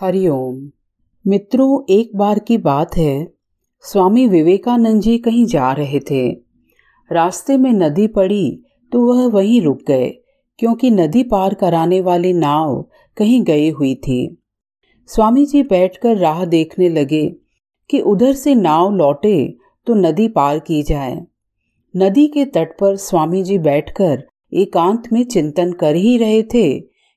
हरिओम 0.00 0.58
मित्रों, 1.24 1.82
एक 1.90 2.10
बार 2.16 2.38
की 2.38 2.56
बात 2.58 2.96
है। 2.96 3.26
स्वामी 3.84 4.26
विवेकानंद 4.26 5.00
जी 5.02 5.16
कहीं 5.18 5.44
जा 5.46 5.72
रहे 5.72 6.00
थे। 6.00 6.28
रास्ते 7.10 7.56
में 7.56 7.72
नदी 7.72 8.06
पड़ी 8.06 8.62
तो 8.92 9.00
वह 9.04 9.26
वहीं 9.28 9.60
रुक 9.62 9.78
गए, 9.88 10.08
क्योंकि 10.58 10.90
नदी 10.90 11.22
पार 11.22 11.54
कराने 11.54 12.00
वाली 12.00 12.32
नाव 12.32 12.82
कहीं 13.16 13.42
गई 13.42 13.70
हुई 13.70 13.94
थी। 13.94 14.20
स्वामी 15.08 15.44
जी 15.46 15.62
बैठकर 15.62 16.16
राह 16.16 16.44
देखने 16.44 16.88
लगे 16.88 17.26
कि 17.90 18.00
उधर 18.02 18.32
से 18.32 18.54
नाव 18.54 18.94
लौटे 18.94 19.56
तो 19.86 19.94
नदी 19.94 20.28
पार 20.28 20.58
की 20.58 20.82
जाए। 20.82 21.18
नदी 21.94 22.26
के 22.26 22.44
तट 22.44 22.78
पर 22.78 22.94
स्वामी 22.98 23.42
जी 23.42 23.58
बैठकर 23.58 24.22
एकांत 24.52 25.12
में 25.12 25.22
चिंतन 25.24 25.72
कर 25.72 25.96
ही 25.96 26.16
रहे 26.18 26.42
थे 26.42 26.68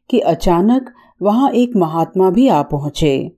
कि 0.09 0.19
अचानक 0.19 0.91
वहाँ 1.21 1.49
एक 1.51 1.75
महात्मा 1.75 2.29
भी 2.29 2.47
आ 2.47 2.61
पहुँचे। 2.63 3.31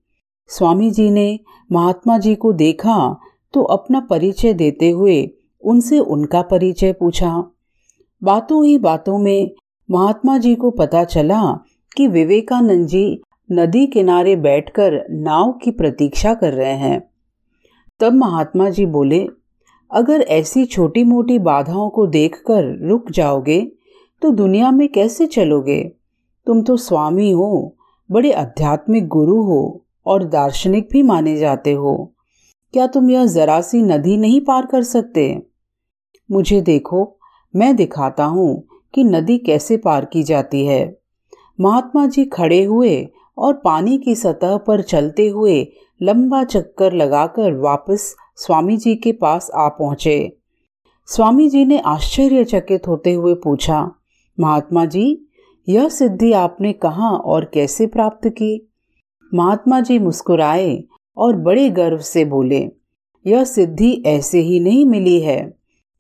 स्वामी 0.50 0.90
जी 0.92 1.10
ने 1.10 1.40
महात्मा 1.72 2.18
जी 2.18 2.36
को 2.36 2.52
देखा 2.54 2.98
तो 3.54 3.64
अपना 3.64 4.00
परिचय 4.00 4.54
देते 4.54 4.90
हुए 4.90 5.30
उनसे 5.64 6.00
उनका 6.00 6.42
परिचय 6.42 6.94
पूछा। 6.94 7.32
बातों 8.22 8.66
ही 8.66 8.78
बातों 8.78 9.18
में 9.18 9.52
महात्मा 9.90 10.38
जी 10.38 10.54
को 10.56 10.70
पता 10.72 11.04
चला 11.04 11.42
कि 11.98 12.08
विवेकानंद 12.08 12.88
जी 12.88 13.22
नदी 13.52 13.86
किनारे 13.88 14.36
बैठकर 14.36 14.94
नाव 15.12 15.52
की 15.54 15.72
प्रतीक्षा 15.72 16.34
कर 16.34 16.54
रहे 16.54 16.74
हैं। 16.74 17.02
तब 18.00 18.14
महात्मा 18.14 18.70
जी 18.70 18.86
बोले, 18.86 19.28
अगर 19.92 20.22
ऐसी 20.22 20.66
छोटी 20.66 21.04
मोटी 21.04 21.40
बाधाओं 21.40 21.90
को 21.90 22.06
देखकर 22.08 22.64
रुक 22.88 23.12
जाओगे 23.12 23.62
तो 24.22 24.32
दुनिया 24.32 24.72
में 24.72 24.88
कैसे 24.88 25.26
चलोगे? 25.28 25.82
तुम 26.48 26.62
तो 26.62 26.76
स्वामी 26.78 27.30
हो, 27.32 27.76
बड़े 28.10 28.32
आध्यात्मिक 28.32 29.08
गुरु 29.08 29.42
हो 29.42 29.86
और 30.06 30.24
दार्शनिक 30.24 30.88
भी 30.92 31.04
माने 31.04 31.36
जाते 31.38 31.74
हो। 31.74 31.96
क्या 32.74 32.88
तुम 32.88 33.10
यह 33.10 33.26
जरा 33.26 33.60
सी 33.62 33.82
नदी 33.82 34.18
नहीं 34.18 34.42
पार 34.42 34.66
कर 34.66 34.84
सकते? 34.84 35.26
मुझे 36.30 36.62
देखो, 36.62 37.18
मैं 37.54 37.76
दिखाता 37.76 38.26
हूँ 38.26 38.64
कि 38.94 39.04
नदी 39.04 39.38
कैसे 39.38 39.78
पार 39.78 40.06
की 40.06 40.24
जाती 40.24 40.66
है। 40.66 40.84
महात्मा 41.62 42.06
जी 42.06 42.26
खड़े 42.26 42.64
हुए 42.64 43.08
और 43.38 43.54
पानी 43.54 43.98
की 43.98 44.16
सतह 44.16 44.58
पर 44.58 44.82
चलते 44.82 45.28
हुए 45.28 45.66
लंबा 46.02 46.44
चक्कर 46.44 46.94
लगाकर 46.94 47.54
वापस 47.60 48.16
स्वामी 48.38 48.78
जी 48.78 48.96
के 48.96 49.12
पास 49.12 49.50
आ 49.56 49.68
पहुँचे। 49.70 50.38
स्वामी 51.08 51.50
जी 51.50 51.66
ने 51.66 51.80
आश्चर्यचकित 51.80 52.88
होते 52.88 53.14
हुए 53.14 53.34
पूछा, 53.34 53.92
महात्मा 54.38 54.86
जी 54.86 55.06
यह 55.68 55.88
सिद्धि 55.90 56.32
आपने 56.34 56.72
कहा 56.74 57.10
और 57.10 57.46
कैसे 57.54 57.88
प्राप्त 57.88 58.28
की? 58.30 58.70
महात्मा 59.32 59.80
जी 59.82 60.00
मुस्कुराए 60.00 60.84
और 61.18 61.36
बड़े 61.36 61.70
गर्व 61.70 61.98
से 61.98 62.26
बोले, 62.26 62.60
यह 63.26 63.44
सिद्धि 63.44 63.92
ऐसे 64.06 64.40
ही 64.40 64.60
नहीं 64.60 64.86
मिली 64.86 65.20
है। 65.22 65.54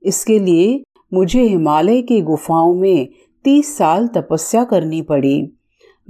इसके 0.03 0.39
लिए 0.39 0.84
मुझे 1.11 1.41
हिमालय 1.41 2.02
की 2.02 2.22
गुफाओं 2.22 2.73
में 2.75 3.08
तीस 3.45 3.75
साल 3.78 4.08
तपस्या 4.08 4.64
करनी 4.64 5.02
पड़ी। 5.02 5.52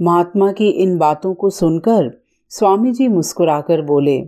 महात्मा 0.00 0.50
की 0.52 0.68
इन 0.68 0.96
बातों 0.98 1.34
को 1.34 1.50
सुनकर 1.50 2.10
स्वामी 2.50 2.92
जी 2.92 3.08
मुस्कुराकर 3.08 3.82
बोले, 3.82 4.22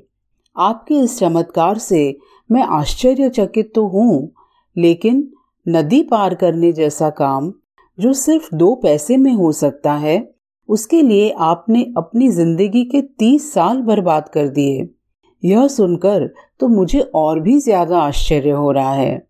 आपके 0.57 0.95
इस 0.95 1.19
चमत्कार 1.19 1.79
से 1.79 2.17
मैं 2.51 2.63
आश्चर्यचकित 2.63 3.73
तो 3.75 3.87
हूँ, 3.87 4.31
लेकिन 4.77 5.29
नदी 5.67 6.03
पार 6.03 6.35
करने 6.35 6.73
जैसा 6.73 7.11
काम 7.11 7.53
जो 7.99 8.13
सिर्फ़ 8.15 8.55
दो 8.55 8.75
पैसे 8.75 9.17
में 9.17 9.33
हो 9.33 9.51
सकता 9.55 9.93
है, 9.95 10.29
उसके 10.69 11.01
लिए 11.03 11.31
आपने 11.41 11.83
अपनी 11.97 12.29
ज़िंदगी 12.31 12.85
के 12.85 13.01
तीस 13.19 13.53
साल 13.53 13.81
बर्बाद 13.83 14.29
कर 14.29 14.49
दिए। 14.49 14.89
यह 15.43 15.67
सुनकर 15.69 16.29
तो 16.61 16.69
मुझे 16.69 17.01
और 17.15 17.41
भी 17.41 17.59
ज़्यादा 17.61 17.99
आश्चर्य 17.99 18.51
हो 18.51 18.71
रहा 18.71 18.93
है। 18.93 19.27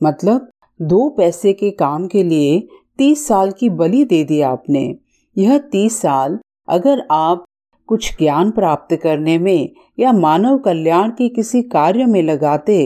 मतलब 0.00 0.48
दो 0.80 1.08
पैसे 1.08 1.52
के 1.52 1.70
काम 1.72 2.06
के 2.06 2.22
लिए 2.22 2.58
तीस 2.98 3.26
साल 3.28 3.50
की 3.50 3.68
बलि 3.70 4.04
दे 4.04 4.22
दी 4.24 4.40
आपने। 4.42 4.94
यह 5.36 5.58
तीस 5.72 6.00
साल 6.02 6.38
अगर 6.68 7.06
आप 7.10 7.44
कुछ 7.88 8.10
ज्ञान 8.18 8.50
प्राप्त 8.50 8.94
करने 8.96 9.38
में 9.38 9.68
या 9.98 10.12
मानव 10.12 10.58
कल्याण 10.58 11.10
के 11.10 11.28
किसी 11.28 11.62
कार्य 11.64 12.04
में 12.04 12.22
लगाते 12.22 12.78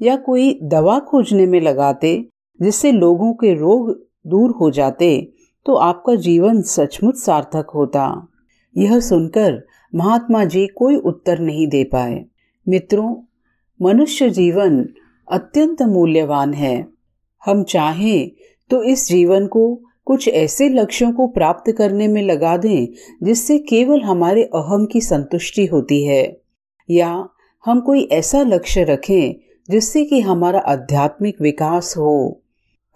या 0.00 0.16
कोई 0.16 0.58
दवा 0.64 0.98
खोजने 1.00 1.46
में 1.46 1.60
लगाते, 1.60 2.16
जिससे 2.60 2.92
लोगों 2.92 3.32
के 3.34 3.52
रोग 3.54 3.90
दूर 4.28 4.50
हो 4.50 4.70
जाते 4.70 5.10
तो 5.66 5.74
आपका 5.74 6.14
जीवन 6.14 6.60
सचमुच 6.62 7.16
सार्थक 7.16 7.70
होता। 7.74 8.04
यह 8.76 9.00
सुनकर 9.00 9.62
महात्मा 9.94 10.44
जी 10.44 10.66
कोई 10.66 10.96
उत्तर 10.96 11.38
नहीं 11.38 11.66
दे 11.68 11.84
पाए। 11.84 12.24
मित्रों, 12.66 13.14
मनुष्य 13.80 14.30
जीवन 14.30 14.84
अत्यंत 15.28 15.82
मूल्यवान 15.82 16.54
है। 16.54 16.86
हम 17.46 17.62
चाहें 17.64 18.30
तो 18.70 18.82
इस 18.82 19.06
जीवन 19.08 19.46
को 19.46 19.82
कुछ 20.06 20.28
ऐसे 20.28 20.68
लक्ष्यों 20.68 21.12
को 21.12 21.26
प्राप्त 21.26 21.70
करने 21.72 22.08
में 22.08 22.22
लगा 22.22 22.56
दें, 22.56 22.86
जिससे 23.22 23.58
केवल 23.58 24.00
हमारे 24.00 24.44
अहम 24.44 24.86
की 24.86 25.00
संतुष्टि 25.00 25.66
होती 25.66 26.04
है। 26.04 26.40
या 26.88 27.28
हम 27.64 27.80
कोई 27.80 28.02
ऐसा 28.12 28.42
लक्ष्य 28.42 28.84
रखें 28.84 29.34
जिससे 29.70 30.04
कि 30.04 30.20
हमारा 30.20 30.58
आध्यात्मिक 30.58 31.40
विकास 31.42 31.94
हो। 31.96 32.42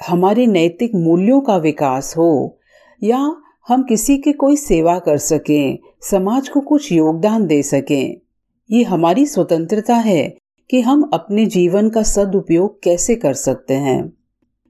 हमारे 0.09 0.47
नैतिक 0.47 0.95
मूल्यों 0.95 1.41
का 1.41 1.57
विकास 1.57 2.15
हो, 2.17 2.59
या 3.03 3.19
हम 3.69 3.83
किसी 3.83 4.17
की 4.19 4.33
कोई 4.33 4.57
सेवा 4.57 4.99
कर 4.99 5.17
सकें, 5.17 5.79
समाज 6.03 6.49
को 6.49 6.61
कुछ 6.61 6.91
योगदान 6.93 7.47
दे 7.47 7.63
सकें, 7.63 8.17
ये 8.71 8.83
हमारी 8.83 9.27
स्वतंत्रता 9.27 9.95
है 9.95 10.37
कि 10.71 10.81
हम 10.81 11.11
अपने 11.15 11.47
जीवन 11.47 11.89
का 11.91 12.03
सदुपयोग 12.03 12.83
कैसे 12.83 13.17
कर 13.17 13.35
सकते 13.35 13.75
हैं। 13.75 14.13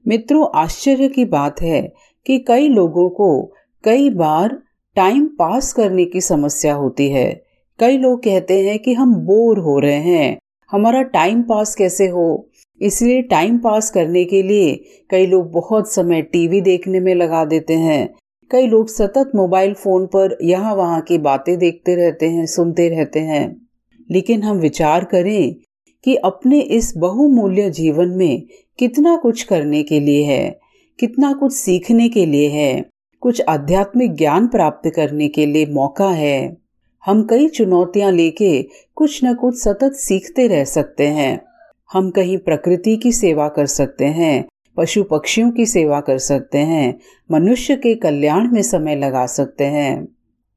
मित्रों, 0.05 0.47
आश्चर्य 0.55 1.07
की 1.07 1.25
बात 1.25 1.61
है 1.61 1.81
कि 2.25 2.37
कई 2.39 2.67
लोगों 2.67 3.09
को 3.09 3.53
कई 3.83 4.09
बार 4.09 4.57
टाइम 4.95 5.25
पास 5.39 5.73
करने 5.73 6.05
की 6.05 6.21
समस्या 6.21 6.73
होती 6.73 7.09
है। 7.09 7.43
कई 7.79 7.97
लोग 7.97 8.23
कहते 8.23 8.59
हैं 8.61 8.79
कि 8.79 8.93
हम 8.93 9.15
बोर 9.15 9.59
हो 9.59 9.79
रहे 9.79 9.93
हैं, 9.93 10.37
हमारा 10.71 11.01
टाइम 11.01 11.41
पास 11.41 11.75
कैसे 11.75 12.07
हो 12.07 12.49
इसलिए 12.83 13.21
टाइम 13.21 13.57
पास 13.57 13.89
करने 13.91 14.23
के 14.25 14.41
लिए 14.43 14.83
कई 15.09 15.25
लोग 15.25 15.51
बहुत 15.51 15.93
समय 15.93 16.21
टीवी 16.21 16.61
देखने 16.61 16.99
में 16.99 17.15
लगा 17.15 17.45
देते 17.45 17.73
हैं। 17.73 18.13
कई 18.51 18.67
लोग 18.67 18.89
सतत 18.89 19.31
मोबाइल 19.35 19.73
फ़ोन 19.73 20.05
पर 20.05 20.37
यहाँ 20.41 20.75
वहाँ 20.75 21.01
की 21.01 21.17
बातें 21.17 21.57
देखते 21.57 21.95
रहते 21.95 22.29
हैं, 22.29 22.45
सुनते 22.45 22.89
रहते 22.89 23.19
हैं। 23.19 23.67
लेकिन 24.11 24.43
हम 24.43 24.57
विचार 24.57 25.03
करें 25.03 25.55
कि 26.03 26.15
अपने 26.15 26.59
इस 26.59 26.93
बहुमूल्य 26.97 27.69
जीवन 27.69 28.09
में 28.09 28.41
कितना 28.79 29.15
कुछ 29.17 29.43
करने 29.43 29.83
के 29.83 29.99
लिए 29.99 30.23
है, 30.23 30.59
कितना 30.99 31.33
कुछ 31.33 31.53
सीखने 31.53 32.09
के 32.09 32.25
लिए 32.25 32.49
है, 32.49 32.85
कुछ 33.21 33.41
आध्यात्मिक 33.41 34.15
ज्ञान 34.15 34.47
प्राप्त 34.47 34.89
करने 34.89 35.27
के 35.27 35.45
लिए 35.45 35.65
मौका 35.65 36.09
है। 36.09 36.57
हम 37.05 37.23
कई 37.23 37.47
चुनौतियाँ 37.47 38.11
लेके 38.11 38.61
कुछ 38.95 39.19
न 39.23 39.33
कुछ 39.33 39.55
सतत 39.55 39.93
सीखते 39.93 40.47
रह 40.47 40.63
सकते 40.63 41.07
हैं। 41.07 41.52
हम 41.93 42.09
कहीं 42.09 42.37
प्रकृति 42.37 42.97
की 42.97 43.11
सेवा 43.11 43.47
कर 43.47 43.65
सकते 43.65 44.05
हैं 44.05 44.45
पशु 44.77 45.03
पक्षियों 45.03 45.51
की 45.51 45.65
सेवा 45.65 46.01
कर 46.01 46.17
सकते 46.17 46.57
हैं, 46.57 46.99
मनुष्य 47.31 47.75
के 47.75 47.95
कल्याण 47.95 48.51
में 48.51 48.61
समय 48.61 48.95
लगा 48.95 49.25
सकते 49.25 49.63
हैं। 49.63 50.07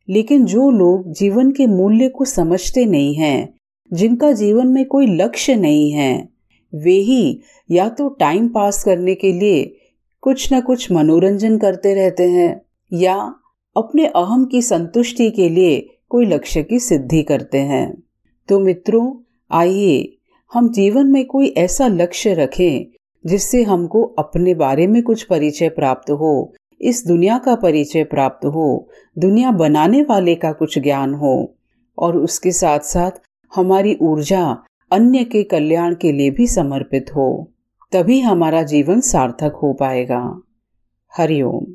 लेकिन 0.08 0.44
जो 0.44 0.70
लोग 0.70 1.12
जीवन 1.12 1.50
के 1.50 1.66
मूल्य 1.66 2.08
को 2.08 2.24
समझते 2.24 2.84
नहीं 2.84 3.14
हैं, 3.14 3.54
जिनका 3.92 4.32
जीवन 4.32 4.66
में 4.66 4.84
कोई 4.84 5.06
लक्ष्य 5.06 5.54
नहीं 5.54 5.92
है, 5.92 6.28
वे 6.74 6.92
ही 6.92 7.40
या 7.70 7.88
तो 7.88 8.08
टाइम 8.08 8.48
पास 8.48 8.84
करने 8.84 9.14
के 9.14 9.32
लिए 9.32 9.76
कुछ 10.20 10.52
न 10.52 10.60
कुछ 10.60 10.92
मनोरंजन 10.92 11.58
करते 11.58 11.94
रहते 11.94 12.22
हैं, 12.22 12.62
या 12.92 13.34
अपने 13.76 14.06
अहम 14.06 14.44
की 14.44 14.62
संतुष्टि 14.62 15.30
के 15.30 15.48
लिए 15.48 15.88
कोई 16.08 16.26
लक्ष्य 16.26 16.62
की 16.62 16.78
सिद्धि 16.78 17.22
करते 17.22 17.58
हैं। 17.58 18.02
तो 18.48 18.60
मित्रों, 18.60 19.14
आइए 19.50 20.15
हम 20.52 20.72
जीवन 20.72 21.06
में 21.06 21.26
कोई 21.26 21.48
ऐसा 21.48 21.86
लक्ष्य 21.86 22.34
रखें 22.34 22.96
जिससे 23.26 23.62
हमको 23.62 24.02
अपने 24.02 24.54
बारे 24.54 24.86
में 24.86 25.02
कुछ 25.02 25.22
परिचय 25.22 25.68
प्राप्त 25.68 26.10
हो, 26.10 26.54
इस 26.80 27.06
दुनिया 27.06 27.38
का 27.38 27.54
परिचय 27.54 28.04
प्राप्त 28.04 28.46
हो, 28.46 28.88
दुनिया 29.18 29.50
बनाने 29.50 30.02
वाले 30.02 30.34
का 30.34 30.52
कुछ 30.52 30.78
ज्ञान 30.78 31.14
हो, 31.14 31.54
और 31.98 32.16
उसके 32.16 32.50
साथ 32.52 32.78
साथ 32.78 33.10
हमारी 33.54 33.98
ऊर्जा 34.02 34.58
अन्य 34.90 35.24
के 35.24 35.42
कल्याण 35.42 35.94
के 35.94 36.12
लिए 36.12 36.30
भी 36.30 36.46
समर्पित 36.46 37.06
हो, 37.16 37.52
तभी 37.92 38.20
हमारा 38.20 38.62
जीवन 38.62 39.00
सार्थक 39.00 39.52
हो 39.62 39.72
पाएगा। 39.72 40.40
हरिओम। 41.16 41.66